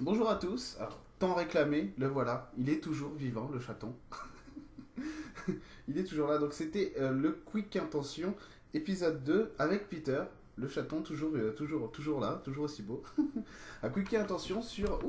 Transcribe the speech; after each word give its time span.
Bonjour 0.00 0.30
à 0.30 0.36
tous. 0.36 0.78
Alors, 0.78 0.98
tant 1.18 1.34
réclamé, 1.34 1.92
le 1.98 2.06
voilà. 2.08 2.50
Il 2.56 2.70
est 2.70 2.80
toujours 2.80 3.12
vivant, 3.12 3.50
le 3.52 3.60
chaton. 3.60 3.94
il 5.88 5.98
est 5.98 6.04
toujours 6.04 6.28
là. 6.28 6.38
Donc, 6.38 6.54
c'était 6.54 6.94
euh, 6.98 7.12
le 7.12 7.32
Quick 7.32 7.76
Intention, 7.76 8.34
épisode 8.72 9.22
2, 9.24 9.52
avec 9.58 9.90
Peter. 9.90 10.22
Le 10.56 10.68
chaton, 10.68 11.02
toujours, 11.02 11.32
euh, 11.34 11.52
toujours, 11.52 11.92
toujours 11.92 12.18
là, 12.18 12.40
toujours 12.42 12.64
aussi 12.64 12.82
beau. 12.82 13.02
à 13.82 13.90
Quick 13.90 14.14
Intention 14.14 14.62
sur. 14.62 15.00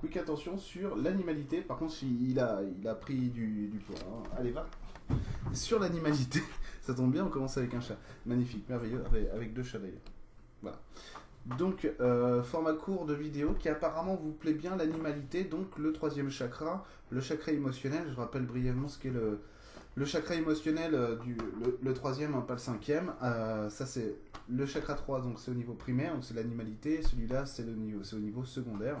Quick 0.00 0.18
sur 0.58 0.96
l'animalité. 0.96 1.60
Par 1.60 1.78
contre, 1.78 1.94
il 2.02 2.40
a, 2.40 2.62
il 2.80 2.88
a 2.88 2.96
pris 2.96 3.28
du, 3.28 3.68
du 3.68 3.78
poids. 3.78 3.94
hein. 4.00 4.28
Allez, 4.36 4.50
va. 4.50 4.66
Sur 5.52 5.78
l'animalité. 5.78 6.42
Ça 6.80 6.94
tombe 6.94 7.12
bien, 7.12 7.24
on 7.24 7.30
commence 7.30 7.58
avec 7.58 7.74
un 7.74 7.80
chat. 7.80 7.96
Magnifique, 8.26 8.68
merveilleux. 8.68 9.04
Avec 9.32 9.54
deux 9.54 9.62
chats 9.62 9.78
d'ailleurs. 9.78 10.00
Voilà. 10.62 10.80
Donc, 11.46 11.90
euh, 12.00 12.42
format 12.42 12.74
court 12.74 13.04
de 13.04 13.14
vidéo 13.14 13.54
qui 13.58 13.68
apparemment 13.68 14.14
vous 14.14 14.30
plaît 14.32 14.52
bien, 14.52 14.76
l'animalité, 14.76 15.44
donc 15.44 15.76
le 15.76 15.92
troisième 15.92 16.30
chakra, 16.30 16.84
le 17.10 17.20
chakra 17.20 17.52
émotionnel. 17.52 18.04
Je 18.10 18.16
rappelle 18.16 18.46
brièvement 18.46 18.86
ce 18.86 18.98
qu'est 18.98 19.10
le, 19.10 19.40
le 19.96 20.04
chakra 20.04 20.36
émotionnel, 20.36 20.94
euh, 20.94 21.16
du, 21.16 21.36
le, 21.82 21.94
troisième, 21.94 22.34
hein, 22.34 22.44
pas 22.46 22.54
le 22.54 22.60
cinquième. 22.60 23.12
Euh, 23.22 23.68
ça, 23.70 23.86
c'est 23.86 24.14
le 24.48 24.66
chakra 24.66 24.94
3, 24.94 25.20
donc 25.20 25.38
c'est 25.38 25.50
au 25.50 25.54
niveau 25.54 25.74
primaire, 25.74 26.14
donc 26.14 26.24
c'est 26.24 26.34
l'animalité. 26.34 27.02
Celui-là, 27.02 27.44
c'est 27.46 27.64
au 27.64 28.18
niveau 28.20 28.44
secondaire. 28.44 28.98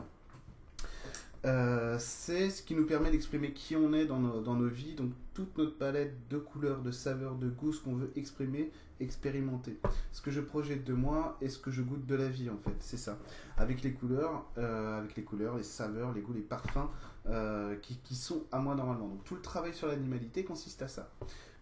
Euh, 1.44 1.96
c'est 1.98 2.50
ce 2.50 2.62
qui 2.62 2.74
nous 2.74 2.86
permet 2.86 3.10
d'exprimer 3.10 3.52
qui 3.52 3.74
on 3.74 3.92
est 3.92 4.06
dans 4.06 4.18
nos, 4.20 4.68
vies, 4.68 4.94
donc 4.94 5.10
toute 5.34 5.58
notre 5.58 5.76
palette 5.76 6.28
de 6.28 6.38
couleurs, 6.38 6.82
de 6.82 6.92
saveurs, 6.92 7.34
de 7.34 7.48
goûts, 7.48 7.72
ce 7.72 7.82
qu'on 7.82 7.96
veut 7.96 8.12
exprimer, 8.14 8.70
expérimenter. 9.00 9.78
Ce 10.12 10.20
que 10.20 10.30
je 10.30 10.40
projette 10.40 10.84
de 10.84 10.92
moi 10.92 11.36
et 11.40 11.48
ce 11.48 11.58
que 11.58 11.72
je 11.72 11.82
goûte 11.82 12.06
de 12.06 12.14
la 12.14 12.28
vie 12.28 12.48
en 12.48 12.58
fait, 12.58 12.76
c'est 12.78 12.96
ça. 12.96 13.18
Avec 13.56 13.82
les 13.82 13.92
couleurs, 13.92 14.46
euh, 14.56 14.98
avec 14.98 15.16
les 15.16 15.24
couleurs, 15.24 15.56
les 15.56 15.64
saveurs, 15.64 16.12
les 16.12 16.20
goûts, 16.20 16.32
les 16.32 16.42
parfums 16.42 16.88
euh, 17.26 17.76
qui 17.76 18.14
sont 18.14 18.44
à 18.52 18.60
moi 18.60 18.76
normalement. 18.76 19.08
Donc 19.08 19.24
tout 19.24 19.34
le 19.34 19.42
travail 19.42 19.74
sur 19.74 19.88
l'animalité 19.88 20.44
consiste 20.44 20.82
à 20.82 20.88
ça. 20.88 21.10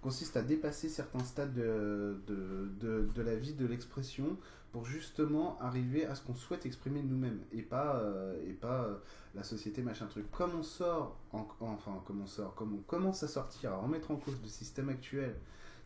Consiste 0.02 0.36
à 0.36 0.42
dépasser 0.42 0.88
certains 0.88 1.24
stades 1.24 1.52
de, 1.52 2.16
de, 2.26 3.06
de, 3.14 3.22
la 3.22 3.36
vie, 3.36 3.52
de 3.52 3.66
l'expression, 3.66 4.38
pour 4.72 4.86
justement 4.86 5.58
arriver 5.60 6.06
à 6.06 6.14
ce 6.14 6.22
qu'on 6.22 6.34
souhaite 6.34 6.64
exprimer 6.64 7.02
nous-mêmes 7.02 7.40
et 7.52 7.60
pas, 7.62 7.96
euh, 7.96 8.34
et 8.48 8.52
pas 8.52 8.84
euh, 8.84 8.94
la 9.34 9.42
société 9.42 9.82
machin 9.82 10.06
truc. 10.06 10.30
Comme 10.30 10.52
on 10.58 10.62
sort, 10.62 11.18
en- 11.32 11.46
enfin 11.60 12.02
comme 12.06 12.22
on 12.22 12.26
sort, 12.26 12.54
comme 12.54 12.74
on 12.74 12.82
commence 12.82 13.22
à 13.24 13.28
sortir, 13.28 13.72
à 13.72 13.76
remettre 13.76 14.10
en 14.10 14.16
cause 14.16 14.38
le 14.42 14.48
système 14.48 14.88
actuel, 14.88 15.34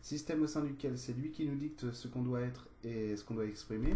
système 0.01 0.43
au 0.43 0.47
sein 0.47 0.61
duquel 0.61 0.97
c'est 0.97 1.13
lui 1.13 1.31
qui 1.31 1.45
nous 1.49 1.55
dicte 1.55 1.91
ce 1.91 2.07
qu'on 2.07 2.21
doit 2.21 2.41
être 2.41 2.67
et 2.83 3.17
ce 3.17 3.23
qu'on 3.25 3.33
doit 3.33 3.45
exprimer, 3.45 3.95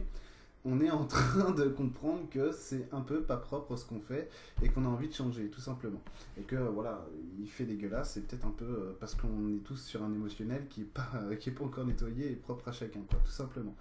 on 0.65 0.81
est 0.81 0.91
en 0.91 1.05
train 1.05 1.51
de 1.51 1.65
comprendre 1.65 2.29
que 2.29 2.51
c'est 2.51 2.87
un 2.91 3.01
peu 3.01 3.21
pas 3.21 3.37
propre 3.37 3.75
ce 3.75 3.85
qu'on 3.85 3.99
fait 3.99 4.29
et 4.61 4.69
qu'on 4.69 4.85
a 4.85 4.87
envie 4.87 5.07
de 5.07 5.13
changer 5.13 5.49
tout 5.49 5.61
simplement. 5.61 6.01
Et 6.37 6.41
que 6.41 6.55
voilà, 6.55 7.05
il 7.39 7.49
fait 7.49 7.65
dégueulasse, 7.65 8.13
c'est 8.13 8.27
peut-être 8.27 8.45
un 8.45 8.51
peu 8.51 8.65
euh, 8.65 8.97
parce 8.99 9.15
qu'on 9.15 9.49
est 9.49 9.63
tous 9.63 9.77
sur 9.77 10.03
un 10.03 10.13
émotionnel 10.13 10.67
qui 10.69 10.81
est 10.81 10.85
pas, 10.85 11.09
est 11.31 11.51
pas 11.51 11.63
encore 11.63 11.85
nettoyé 11.85 12.31
et 12.31 12.35
propre 12.35 12.67
à 12.67 12.71
chacun, 12.71 12.99
tout 13.09 13.31
simplement. 13.31 13.75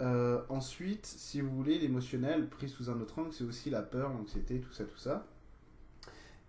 Euh, 0.00 0.40
ensuite, 0.48 1.06
si 1.06 1.40
vous 1.40 1.54
voulez, 1.54 1.78
l'émotionnel 1.78 2.48
pris 2.48 2.68
sous 2.68 2.90
un 2.90 3.00
autre 3.00 3.18
angle, 3.18 3.32
c'est 3.32 3.44
aussi 3.44 3.70
la 3.70 3.82
peur, 3.82 4.10
l'anxiété, 4.10 4.60
tout 4.60 4.72
ça, 4.72 4.84
tout 4.84 4.98
ça. 4.98 5.26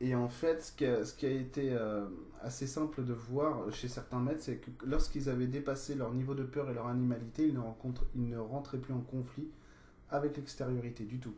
Et 0.03 0.15
en 0.15 0.27
fait, 0.27 0.61
ce 0.61 1.13
qui 1.13 1.25
a, 1.25 1.29
été 1.29 1.71
euh, 1.71 2.03
assez 2.41 2.67
simple 2.67 3.05
de 3.05 3.13
voir 3.13 3.71
chez 3.71 3.87
certains 3.87 4.19
maîtres, 4.19 4.41
c'est 4.41 4.57
que 4.57 4.69
lorsqu'ils 4.85 5.29
avaient 5.29 5.47
dépassé 5.47 5.95
leur 5.95 6.11
niveau 6.11 6.35
de 6.35 6.43
peur 6.43 6.69
et 6.69 6.73
leur 6.73 6.87
animalité, 6.87 7.47
ils 7.47 7.53
ne, 7.53 8.37
rentraient 8.37 8.79
plus 8.79 8.93
en 8.93 8.99
conflit 8.99 9.47
avec 10.09 10.35
l'extériorité 10.35 11.05
du 11.05 11.19
tout. 11.19 11.33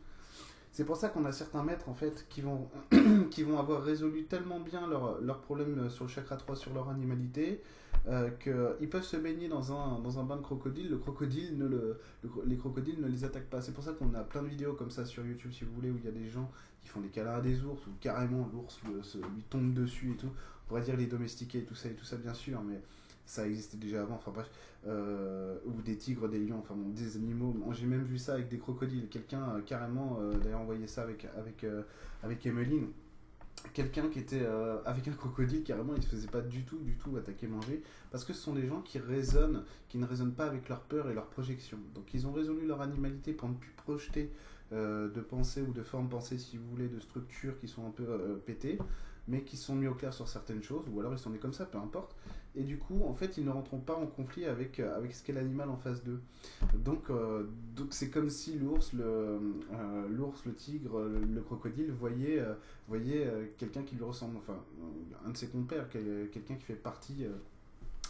C'est 0.72 0.84
pour 0.84 0.96
ça 0.96 1.10
qu'on 1.10 1.24
a 1.26 1.30
certains 1.30 1.62
maîtres 1.62 1.88
en 1.88 1.94
fait 1.94 2.26
qui 2.28 2.40
vont, 2.40 2.68
avoir 3.56 3.84
résolu 3.84 4.24
tellement 4.24 4.58
bien 4.58 4.88
leurs 4.88 5.20
leur 5.20 5.42
problèmes 5.42 5.88
sur 5.88 6.06
le 6.06 6.10
chakra 6.10 6.36
3, 6.36 6.56
sur 6.56 6.74
leur 6.74 6.88
animalité, 6.88 7.62
euh, 8.08 8.30
qu'ils 8.78 8.88
peuvent 8.88 9.02
se 9.04 9.16
baigner 9.16 9.48
dans 9.48 9.72
un, 9.72 9.98
dans 10.00 10.18
un 10.18 10.24
bain 10.24 10.36
de 10.36 10.42
crocodile. 10.42 10.90
Le 10.90 10.98
crocodile 10.98 11.56
ne 11.58 11.66
le, 11.66 12.00
les 12.46 12.56
crocodiles 12.56 13.00
ne 13.00 13.08
les 13.08 13.24
attaquent 13.24 13.50
pas. 13.50 13.60
C'est 13.60 13.72
pour 13.72 13.84
ça 13.84 13.92
qu'on 13.92 14.14
a 14.14 14.22
plein 14.22 14.42
de 14.42 14.48
vidéos 14.48 14.74
comme 14.74 14.90
ça 14.90 15.04
sur 15.04 15.24
YouTube, 15.26 15.52
si 15.52 15.64
vous 15.64 15.72
voulez, 15.72 15.90
où 15.90 15.96
il 15.98 16.04
y 16.04 16.08
a 16.08 16.12
des 16.12 16.28
gens 16.28 16.50
qui 16.80 16.88
font 16.88 17.00
des 17.00 17.08
câlins 17.08 17.34
à 17.34 17.40
des 17.40 17.62
ours, 17.64 17.86
ou 17.86 17.90
carrément 18.00 18.48
l'ours 18.52 18.80
lui 18.84 19.42
tombe 19.50 19.74
dessus 19.74 20.12
et 20.12 20.16
tout. 20.16 20.30
On 20.64 20.68
pourrait 20.68 20.82
dire 20.82 20.96
les 20.96 21.06
domestiquer 21.06 21.58
et 21.58 21.64
tout 21.64 21.74
ça 21.74 21.88
et 21.88 21.94
tout 21.94 22.04
ça, 22.04 22.16
bien 22.16 22.34
sûr, 22.34 22.60
mais 22.62 22.80
ça 23.24 23.46
existait 23.46 23.76
déjà 23.78 24.02
avant. 24.02 24.16
Enfin 24.16 24.32
bref, 24.32 24.50
Euh, 24.86 25.58
ou 25.64 25.82
des 25.82 25.96
tigres, 25.96 26.28
des 26.28 26.38
lions, 26.38 26.60
enfin 26.60 26.76
bon, 26.76 26.90
des 26.90 27.16
animaux. 27.16 27.52
J'ai 27.72 27.86
même 27.86 28.04
vu 28.04 28.18
ça 28.18 28.34
avec 28.34 28.48
des 28.48 28.58
crocodiles. 28.58 29.08
Quelqu'un 29.08 29.42
euh, 29.42 29.60
carrément, 29.62 30.18
euh, 30.20 30.38
d'ailleurs, 30.38 30.60
envoyé 30.60 30.86
ça 30.86 31.02
avec 31.02 31.26
avec 31.36 31.66
avec 32.22 32.46
Emeline. 32.46 32.86
Quelqu'un 33.76 34.08
qui 34.08 34.20
était 34.20 34.40
euh, 34.40 34.78
avec 34.86 35.06
un 35.06 35.12
crocodile, 35.12 35.62
carrément, 35.62 35.92
il 35.92 35.98
ne 35.98 36.02
se 36.02 36.08
faisait 36.08 36.28
pas 36.28 36.40
du 36.40 36.64
tout, 36.64 36.78
du 36.78 36.94
tout 36.94 37.14
attaquer, 37.18 37.46
manger, 37.46 37.82
parce 38.10 38.24
que 38.24 38.32
ce 38.32 38.40
sont 38.40 38.54
des 38.54 38.66
gens 38.66 38.80
qui 38.80 38.98
raisonnent, 38.98 39.64
qui 39.90 39.98
ne 39.98 40.06
raisonnent 40.06 40.32
pas 40.32 40.46
avec 40.46 40.70
leur 40.70 40.80
peur 40.80 41.10
et 41.10 41.14
leur 41.14 41.26
projection. 41.26 41.76
Donc 41.94 42.14
ils 42.14 42.26
ont 42.26 42.32
résolu 42.32 42.66
leur 42.66 42.80
animalité 42.80 43.34
pour 43.34 43.50
ne 43.50 43.54
plus 43.54 43.72
projeter 43.72 44.32
euh, 44.72 45.10
de 45.10 45.20
pensée 45.20 45.60
ou 45.60 45.74
de 45.74 45.82
forme 45.82 46.08
pensée, 46.08 46.38
si 46.38 46.56
vous 46.56 46.66
voulez, 46.70 46.88
de 46.88 46.98
structures 47.00 47.60
qui 47.60 47.68
sont 47.68 47.86
un 47.86 47.90
peu 47.90 48.06
euh, 48.08 48.36
pétées, 48.46 48.78
mais 49.28 49.42
qui 49.42 49.56
sont 49.56 49.74
mis 49.74 49.86
au 49.86 49.94
clair 49.94 50.12
sur 50.14 50.28
certaines 50.28 50.62
choses, 50.62 50.84
ou 50.92 51.00
alors 51.00 51.12
ils 51.12 51.18
sont 51.18 51.30
nés 51.30 51.38
comme 51.38 51.52
ça, 51.52 51.66
peu 51.66 51.78
importe. 51.78 52.14
Et 52.54 52.62
du 52.62 52.78
coup, 52.78 53.02
en 53.06 53.12
fait, 53.12 53.36
ils 53.36 53.44
ne 53.44 53.50
rentrent 53.50 53.76
pas 53.76 53.94
en 53.96 54.06
conflit 54.06 54.46
avec, 54.46 54.80
euh, 54.80 54.96
avec 54.96 55.14
ce 55.14 55.22
qu'est 55.22 55.32
l'animal 55.34 55.68
en 55.68 55.76
face 55.76 56.02
d'eux. 56.02 56.20
Donc, 56.74 57.10
euh, 57.10 57.44
donc 57.74 57.88
c'est 57.90 58.08
comme 58.08 58.30
si 58.30 58.58
l'ours, 58.58 58.92
le, 58.94 59.04
euh, 59.04 60.08
le 60.08 60.54
tigre, 60.54 61.00
le, 61.00 61.20
le 61.20 61.40
crocodile 61.42 61.92
voyait, 61.92 62.42
voyait 62.88 63.30
quelqu'un 63.58 63.82
qui 63.82 63.96
lui 63.96 64.04
ressemble, 64.04 64.36
enfin, 64.38 64.56
un 65.26 65.30
de 65.30 65.36
ses 65.36 65.48
compères, 65.48 65.88
quel- 65.90 66.30
quelqu'un 66.32 66.54
qui 66.54 66.64
fait 66.64 66.74
partie 66.74 67.26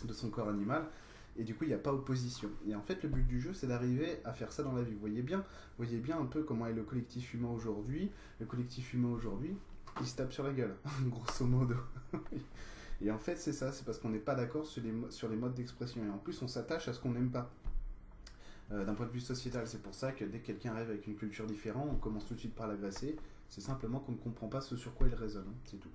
de 0.05 0.13
son 0.13 0.31
corps 0.31 0.49
animal. 0.49 0.85
Et 1.39 1.45
du 1.45 1.55
coup, 1.55 1.65
il 1.65 1.69
n'y 1.69 1.75
a 1.75 1.79
pas 1.79 1.93
opposition. 1.93 2.51
Et 2.67 2.75
en 2.75 2.83
fait, 2.83 3.03
le 3.03 3.09
but 3.09 3.27
du 3.27 3.41
jeu, 3.41 3.53
c'est 3.53 3.67
d'arriver 3.67 4.21
à 4.25 4.33
faire 4.33 4.53
ça 4.53 4.63
dans 4.63 4.73
la 4.73 4.83
vie. 4.83 4.93
Vous 4.93 5.01
voyez 5.01 5.23
bien, 5.23 5.39
vous 5.39 5.85
voyez 5.85 5.99
bien 5.99 6.19
un 6.19 6.25
peu 6.25 6.43
comment 6.43 6.67
est 6.67 6.73
le 6.73 6.83
collectif 6.83 7.35
humain 7.35 7.49
aujourd'hui. 7.49 8.11
Le 8.41 8.47
collectif 8.47 8.95
humain 8.95 9.11
aujourd'hui, 9.11 9.55
il 10.01 10.07
se 10.07 10.17
tape 10.17 10.33
sur 10.33 10.45
la 10.45 10.53
gueule, 10.53 10.75
grosso 11.07 11.45
modo. 11.45 11.77
Et 13.03 13.11
en 13.11 13.19
fait, 13.19 13.37
c'est 13.37 13.53
ça, 13.53 13.73
c'est 13.73 13.85
parce 13.85 13.99
qu'on 13.99 14.09
n'est 14.09 14.19
pas 14.19 14.35
d'accord 14.35 14.67
sur 14.67 14.83
les, 14.83 15.37
modes 15.37 15.55
d'expression. 15.55 16.03
Et 16.05 16.09
en 16.09 16.19
plus, 16.19 16.41
on 16.41 16.49
s'attache 16.49 16.89
à 16.89 16.93
ce 16.95 17.01
qu'on 17.01 17.11
n'aime 17.11 17.31
pas. 17.31 17.51
Euh, 18.73 18.85
D'un 18.85 18.95
point 18.95 19.07
de 19.07 19.13
vue 19.13 19.21
sociétal, 19.21 19.67
c'est 19.67 19.83
pour 19.83 19.95
ça 19.95 20.13
que 20.13 20.25
dès 20.25 20.39
que 20.39 20.47
quelqu'un 20.47 20.73
arrive 20.73 20.89
avec 20.89 21.07
une 21.07 21.15
culture 21.15 21.47
différente, 21.47 21.89
on 21.93 21.97
commence 21.97 22.27
tout 22.27 22.35
de 22.35 22.39
suite 22.39 22.55
par 22.55 22.67
l'agresser. 22.67 23.17
C'est 23.49 23.61
simplement 23.61 24.01
qu'on 24.01 24.13
ne 24.13 24.17
comprend 24.17 24.49
pas 24.49 24.61
ce 24.61 24.77
sur 24.77 24.95
quoi 24.95 25.07
il 25.07 25.15
raisonne, 25.15 25.47
hein, 25.47 25.55
c'est 25.67 25.79
tout. 25.79 25.91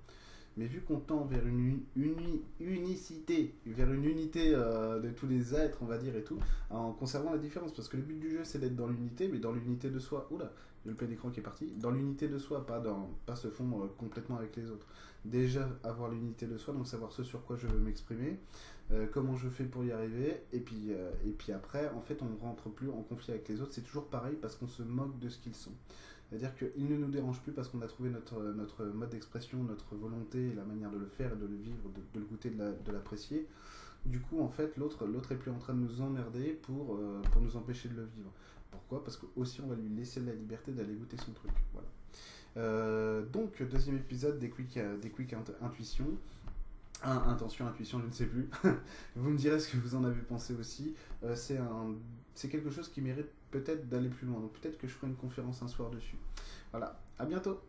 Mais 0.56 0.66
vu 0.66 0.80
qu'on 0.82 1.00
tend 1.00 1.24
vers 1.24 1.46
une 1.46 1.80
uni- 1.96 2.42
unicité, 2.60 3.54
vers 3.66 3.90
une 3.92 4.04
unité 4.04 4.52
euh, 4.54 5.00
de 5.00 5.10
tous 5.10 5.26
les 5.26 5.54
êtres, 5.54 5.78
on 5.80 5.86
va 5.86 5.98
dire, 5.98 6.14
et 6.16 6.24
tout, 6.24 6.38
en 6.70 6.92
conservant 6.92 7.32
la 7.32 7.38
différence, 7.38 7.72
parce 7.72 7.88
que 7.88 7.96
le 7.96 8.02
but 8.02 8.18
du 8.18 8.30
jeu 8.30 8.40
c'est 8.44 8.58
d'être 8.58 8.76
dans 8.76 8.86
l'unité, 8.88 9.28
mais 9.28 9.38
dans 9.38 9.52
l'unité 9.52 9.88
de 9.90 9.98
soi. 9.98 10.28
Oula, 10.30 10.52
le 10.84 10.94
plein 10.94 11.06
d'écran 11.08 11.30
qui 11.30 11.40
est 11.40 11.42
parti. 11.42 11.72
Dans 11.78 11.90
l'unité 11.90 12.28
de 12.28 12.38
soi, 12.38 12.66
pas, 12.66 12.80
dans, 12.80 13.10
pas 13.24 13.36
se 13.36 13.48
fondre 13.48 13.88
complètement 13.96 14.36
avec 14.36 14.56
les 14.56 14.70
autres. 14.70 14.86
Déjà 15.24 15.68
avoir 15.84 16.10
l'unité 16.10 16.46
de 16.46 16.58
soi, 16.58 16.74
donc 16.74 16.86
savoir 16.86 17.12
ce 17.12 17.22
sur 17.22 17.44
quoi 17.44 17.56
je 17.56 17.68
veux 17.68 17.78
m'exprimer, 17.78 18.38
euh, 18.90 19.06
comment 19.10 19.36
je 19.36 19.48
fais 19.48 19.64
pour 19.64 19.84
y 19.84 19.92
arriver, 19.92 20.42
et 20.52 20.58
puis, 20.58 20.88
euh, 20.90 21.10
et 21.24 21.30
puis 21.30 21.52
après, 21.52 21.88
en 21.90 22.00
fait, 22.00 22.20
on 22.22 22.44
rentre 22.44 22.68
plus 22.68 22.90
en 22.90 23.02
conflit 23.02 23.32
avec 23.32 23.48
les 23.48 23.60
autres. 23.62 23.72
C'est 23.72 23.82
toujours 23.84 24.06
pareil 24.08 24.36
parce 24.42 24.56
qu'on 24.56 24.66
se 24.66 24.82
moque 24.82 25.18
de 25.20 25.28
ce 25.28 25.38
qu'ils 25.38 25.54
sont. 25.54 25.72
C'est-à-dire 26.32 26.54
qu'ils 26.56 26.88
ne 26.88 26.96
nous 26.96 27.10
dérangent 27.10 27.40
plus 27.42 27.52
parce 27.52 27.68
qu'on 27.68 27.82
a 27.82 27.86
trouvé 27.86 28.08
notre, 28.08 28.40
notre 28.54 28.84
mode 28.86 29.10
d'expression, 29.10 29.62
notre 29.64 29.94
volonté, 29.96 30.52
la 30.54 30.64
manière 30.64 30.90
de 30.90 30.96
le 30.96 31.04
faire, 31.06 31.30
et 31.32 31.36
de 31.36 31.44
le 31.46 31.56
vivre, 31.56 31.90
de, 32.14 32.20
le 32.20 32.24
goûter, 32.24 32.48
de 32.50 32.58
la- 32.58 32.72
de 32.72 32.90
l'apprécier. 32.90 33.46
Du 34.06 34.18
coup, 34.18 34.40
en 34.40 34.48
fait, 34.48 34.76
l'autre 34.78 35.06
l'autre 35.06 35.32
est 35.32 35.36
plus 35.36 35.50
en 35.50 35.58
train 35.58 35.74
de 35.74 35.80
nous 35.80 36.00
emmerder 36.00 36.58
pour, 36.62 36.96
euh, 36.96 37.20
nous 37.42 37.56
empêcher 37.56 37.90
de 37.90 37.96
le 37.96 38.02
vivre. 38.16 38.30
Pourquoi? 38.70 39.04
Parce 39.04 39.18
que 39.18 39.26
aussi 39.36 39.60
on 39.60 39.66
va 39.66 39.74
lui 39.74 39.90
laisser 39.90 40.20
la 40.20 40.32
liberté 40.32 40.72
d'aller 40.72 40.94
goûter 40.94 41.18
son 41.18 41.32
truc. 41.32 41.52
Voilà. 41.74 41.86
Euh, 42.56 43.24
donc, 43.26 43.62
deuxième 43.62 43.96
épisode 43.96 44.38
des 44.38 44.48
Quick, 44.48 44.76
euh, 44.78 44.96
des 44.98 45.10
quick 45.10 45.34
Un, 47.04 47.30
intention, 47.30 47.66
intuition, 47.66 48.00
je 48.00 48.06
ne 48.06 48.12
sais 48.12 48.26
plus. 48.26 48.48
vous 49.16 49.30
me 49.30 49.36
direz 49.36 49.58
ce 49.58 49.68
que 49.68 49.76
vous 49.76 49.94
en 49.94 50.04
avez 50.04 50.20
pensé 50.22 50.54
aussi. 50.54 50.94
Euh, 51.24 51.34
c'est 51.34 51.58
c'est 52.34 52.48
quelque 52.48 52.70
chose 52.70 52.88
qui 52.88 53.00
mérite 53.02 53.28
peut-être 53.50 53.88
d'aller 53.88 54.08
plus 54.08 54.26
loin. 54.26 54.40
Donc 54.40 54.52
peut-être 54.52 54.78
que 54.78 54.86
je 54.86 54.92
ferai 54.92 55.08
une 55.08 55.16
conférence 55.16 55.62
un 55.62 55.68
soir 55.68 55.90
dessus. 55.90 56.16
Voilà. 56.70 56.98
À 57.18 57.24
bientôt. 57.24 57.60